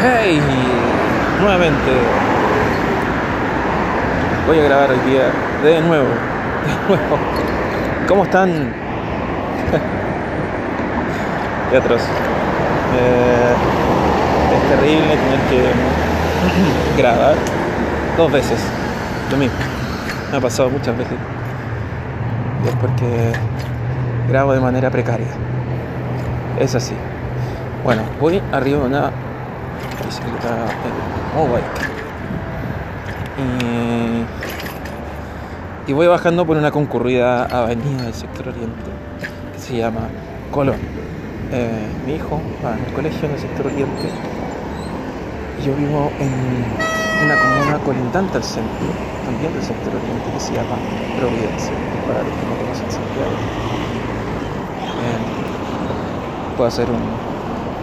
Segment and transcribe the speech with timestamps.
[0.00, 0.40] Hey,
[1.40, 1.90] nuevamente
[4.46, 5.32] voy a grabar hoy día
[5.64, 7.18] de nuevo, de nuevo.
[8.06, 8.48] ¿Cómo están?
[11.70, 12.02] Qué atroz.
[12.96, 13.54] Eh,
[14.54, 15.64] es terrible tener que
[17.02, 17.34] grabar
[18.16, 18.60] dos veces
[19.32, 19.58] lo mismo.
[20.30, 21.18] Me ha pasado muchas veces.
[22.64, 23.32] Y es porque
[24.28, 25.26] grabo de manera precaria.
[26.60, 26.94] Es así.
[27.82, 29.10] Bueno, voy arriba de una
[30.08, 30.66] bicicleta
[31.34, 31.64] mobile.
[35.86, 38.90] Y, y voy bajando por una concurrida avenida del sector oriente
[39.52, 40.08] que se llama
[40.50, 40.76] Colón.
[41.52, 44.08] Eh, mi hijo va el colegio en el sector oriente
[45.64, 46.32] yo vivo en
[47.24, 48.88] una comuna colindante al centro,
[49.24, 50.76] también del sector oriente, que se llama
[51.18, 51.72] Providencia,
[52.06, 53.36] para los que no conocen Santiago.
[55.02, 57.02] Eh, puedo hacer un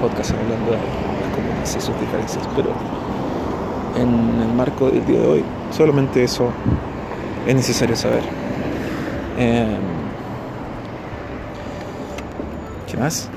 [0.00, 1.03] podcast hablando de
[1.64, 2.70] y sus diferencias, pero
[3.96, 6.50] en el marco del día de hoy, solamente eso
[7.46, 8.22] es necesario saber.
[9.38, 9.76] Eh,
[12.86, 13.30] ¿Qué más?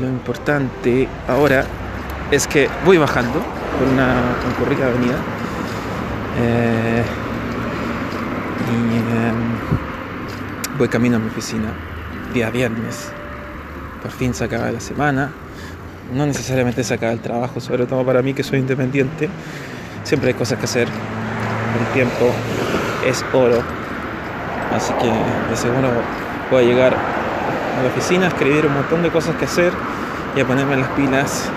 [0.00, 1.64] Lo importante ahora
[2.30, 3.40] es que voy bajando
[3.78, 5.16] por una concurrida avenida
[6.38, 7.02] eh,
[8.70, 9.32] y eh,
[10.78, 11.72] voy camino a mi oficina
[12.32, 13.10] día viernes.
[14.02, 15.32] Por fin se acaba la semana.
[16.14, 19.28] No necesariamente se acaba el trabajo, sobre todo para mí que soy independiente.
[20.04, 20.88] Siempre hay cosas que hacer.
[20.88, 22.30] El tiempo
[23.06, 23.62] es oro.
[24.74, 25.88] Así que de seguro
[26.50, 29.72] voy a llegar a la oficina, escribir un montón de cosas que hacer
[30.36, 31.48] y a ponerme las pilas,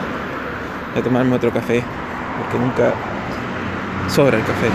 [0.97, 1.83] a tomarme otro café,
[2.37, 2.93] porque nunca
[4.09, 4.67] sobra el café.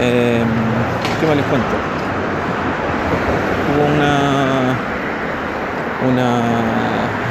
[0.00, 0.44] Eh,
[1.20, 1.68] ¿Qué más les cuento?
[3.74, 4.57] Hubo una,
[6.06, 6.42] una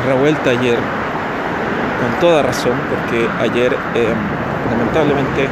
[0.05, 4.13] revuelta ayer, con toda razón, porque ayer eh,
[4.69, 5.49] lamentablemente eh,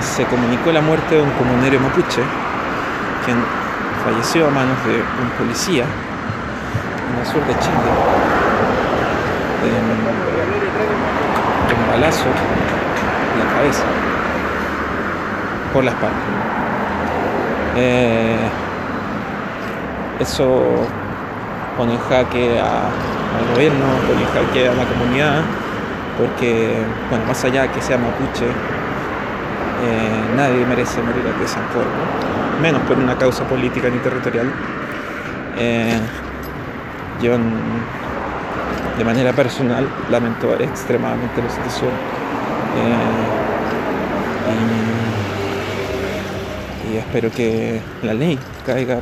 [0.00, 2.22] se comunicó la muerte de un comunero mapuche,
[3.24, 3.36] quien
[4.04, 5.84] falleció a manos de un policía
[7.12, 7.76] en el sur de Chile.
[11.70, 13.82] Un balazo en la cabeza,
[15.72, 16.16] por la espalda.
[17.76, 18.48] Eh,
[20.18, 20.86] eso
[21.76, 25.42] pone jaque al gobierno, pone jaque a la comunidad,
[26.18, 26.76] porque,
[27.08, 31.60] bueno, más allá que sea mapuche, eh, nadie merece morir de esa
[32.60, 34.52] menos por una causa política ni territorial.
[35.58, 35.98] Eh,
[37.22, 37.38] yo,
[38.98, 41.90] de manera personal, lamento extremadamente la situación.
[42.76, 42.96] Eh,
[46.90, 49.00] y, y espero que la ley caiga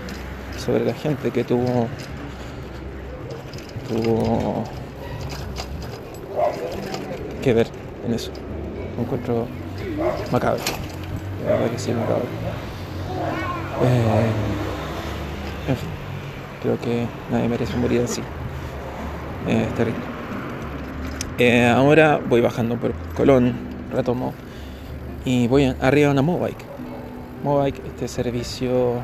[0.57, 1.89] sobre la gente que tuvo
[3.89, 4.65] tuvo
[7.43, 7.69] que ver
[8.07, 8.31] en eso.
[8.97, 9.47] Un encuentro
[10.31, 10.63] macabro.
[11.45, 12.25] La verdad que sí, macabro.
[13.85, 14.31] Eh,
[15.69, 15.89] en fin,
[16.63, 18.21] creo que nadie merece morir así.
[19.47, 20.01] Eh, es terrible.
[21.39, 23.55] Eh, ahora voy bajando por Colón,
[23.93, 24.35] retomo,
[25.25, 26.65] y voy arriba a una Mobike.
[27.45, 28.95] Mobike, este servicio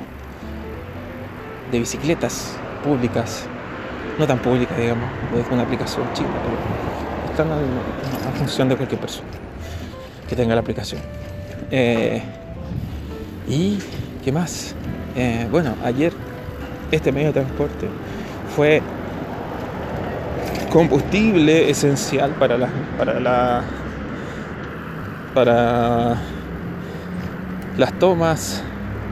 [1.71, 3.47] de bicicletas públicas,
[4.19, 9.29] no tan públicas, digamos, es una aplicación chica, pero están a, función de cualquier persona
[10.29, 11.01] que tenga la aplicación.
[11.71, 12.23] Eh,
[13.49, 13.79] y
[14.25, 14.75] qué más?
[15.17, 16.13] Eh, bueno, ayer
[16.91, 17.89] este medio de transporte
[18.55, 18.83] fue
[20.73, 23.63] combustible esencial para la
[25.35, 26.17] para
[27.77, 28.63] las tomas,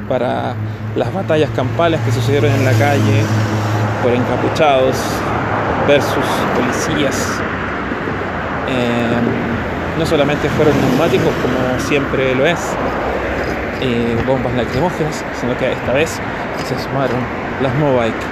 [0.08, 0.54] para
[0.96, 3.22] las batallas campales que sucedieron en la calle
[4.02, 4.96] por encapuchados
[5.86, 6.24] versus
[6.54, 7.40] policías.
[8.68, 9.18] Eh,
[9.98, 12.58] no solamente fueron neumáticos como siempre lo es,
[13.80, 16.20] eh, bombas lacrimógenas, sino que esta vez
[16.66, 17.18] se sumaron
[17.60, 18.24] las Mobike,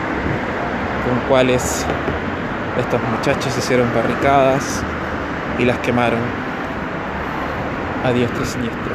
[1.04, 1.84] con cuales
[2.78, 4.82] estos muchachos hicieron barricadas
[5.58, 6.20] y las quemaron
[8.04, 8.94] a diestra y siniestra.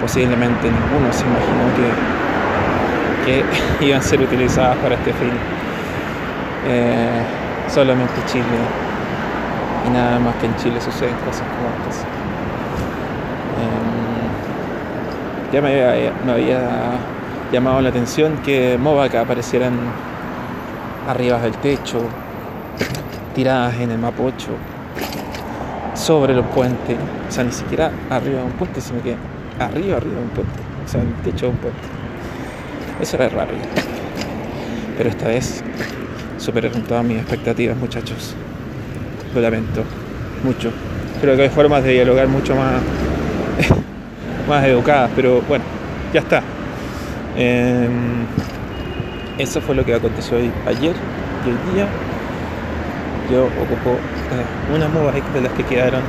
[0.00, 2.15] Posiblemente ninguno se imaginó que,
[3.26, 3.44] que
[3.84, 5.32] iban a ser utilizadas para este fin.
[6.68, 7.22] Eh,
[7.68, 8.44] solamente Chile
[9.86, 12.02] y nada más que en Chile suceden cosas como estas.
[13.60, 13.66] Eh,
[15.52, 16.60] ya me había, me había,
[17.52, 19.74] llamado la atención que Movaca aparecieran
[21.08, 22.00] arriba del techo,
[23.34, 24.50] tiradas en el Mapocho,
[25.94, 26.96] sobre los puentes,
[27.28, 29.14] o sea, ni siquiera arriba de un puente, sino que
[29.60, 31.95] arriba, arriba de un puente, o sea, en el techo de un puente.
[33.00, 33.52] Eso era raro.
[34.96, 35.62] Pero esta vez
[36.38, 38.34] superaron todas mis expectativas, muchachos.
[39.34, 39.84] Lo lamento
[40.42, 40.70] mucho.
[41.20, 42.80] Creo que hay formas de dialogar mucho más,
[44.48, 45.64] más educadas, pero bueno,
[46.12, 46.42] ya está.
[47.36, 48.24] Em,
[49.38, 50.94] eso fue lo que aconteció hoy, ayer
[51.44, 51.86] y hoy día.
[53.30, 56.00] Yo ocupo eh, unas bike de las que quedaron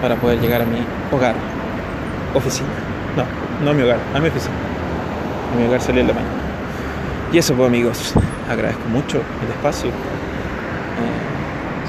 [0.00, 0.78] para poder llegar a mi
[1.12, 1.34] hogar,
[2.34, 2.68] oficina.
[3.16, 3.24] No,
[3.64, 4.73] no a mi hogar, a mi oficina.
[5.52, 6.44] A mi hogar salí en la mañana.
[7.32, 8.14] Y eso pues amigos,
[8.48, 9.92] agradezco mucho el espacio, eh,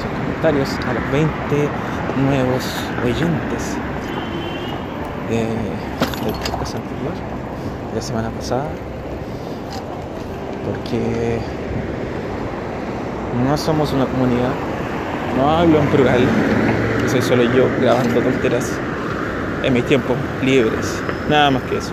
[0.02, 1.70] sus comentarios a los 20
[2.24, 2.66] nuevos
[3.04, 3.78] oyentes
[5.30, 7.14] del podcast anterior,
[7.92, 8.68] de la semana pasada,
[10.66, 11.40] porque
[13.48, 14.50] no somos una comunidad,
[15.38, 16.22] no hablo en plural,
[17.08, 18.72] soy solo yo grabando tonteras
[19.64, 21.92] en mis tiempos libres, nada más que eso.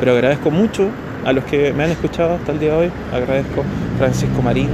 [0.00, 0.88] Pero agradezco mucho
[1.24, 2.90] a los que me han escuchado hasta el día de hoy.
[3.12, 4.68] Agradezco a Francisco Marín,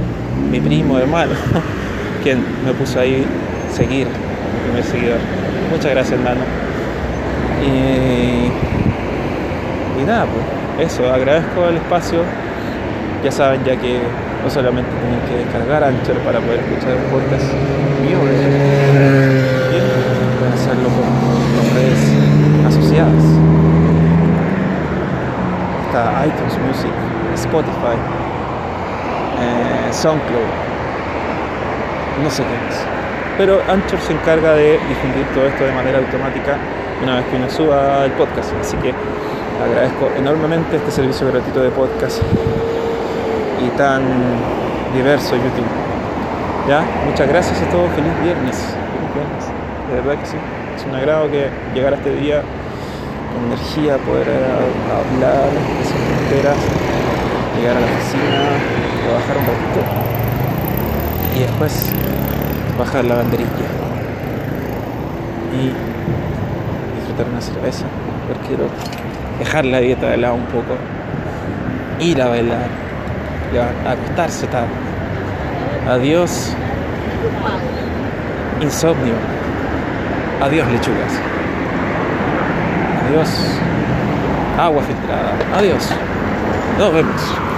[0.51, 1.31] mi primo hermano,
[2.23, 3.25] quien me puso ahí
[3.73, 5.19] seguir, mi primer seguidor.
[5.71, 6.41] Muchas gracias, hermano.
[7.63, 8.51] Y,
[10.01, 12.23] y nada, pues eso, agradezco el espacio.
[13.23, 13.99] Ya saben, ya que
[14.43, 17.53] no solamente tienen que descargar Anchor para poder escuchar un podcast
[18.01, 18.17] mío,
[20.39, 20.89] pueden hacerlo
[26.25, 26.91] iTunes Music,
[27.35, 27.97] Spotify,
[29.39, 30.49] eh, SoundCloud,
[32.23, 32.85] no sé qué más.
[33.37, 36.57] Pero Anchor se encarga de difundir todo esto de manera automática
[37.01, 38.53] una vez que uno suba el podcast.
[38.59, 38.93] Así que
[39.63, 42.21] agradezco enormemente este servicio gratuito de podcast
[43.65, 44.03] y tan
[44.93, 45.65] diverso YouTube.
[46.67, 46.83] ¿Ya?
[47.05, 47.89] Muchas gracias a todos.
[47.91, 48.57] Feliz viernes.
[48.57, 49.45] Feliz viernes.
[49.89, 50.37] De verdad que sí.
[50.75, 52.43] Es un agrado que llegar a este día
[53.45, 55.49] energía, poder hablar
[56.35, 58.39] llegar a la oficina,
[59.05, 59.81] trabajar un ratito
[61.35, 61.91] y después
[62.79, 63.67] bajar la banderilla
[65.53, 65.73] y
[66.95, 67.85] disfrutar una cerveza,
[68.27, 68.69] porque quiero
[69.39, 70.77] dejar la dieta de lado un poco,
[71.99, 72.67] ir a bailar,
[73.85, 74.69] a acostarse tarde.
[75.89, 76.55] Adiós
[78.61, 79.15] insomnio.
[80.41, 81.13] Adiós lechugas.
[83.05, 83.29] Adiós.
[84.57, 85.33] Agua filtrada.
[85.57, 86.10] Adiós.
[86.81, 87.50] no limits.